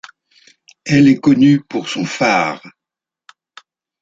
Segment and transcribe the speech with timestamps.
[0.83, 2.63] Elle est connue pour son phare.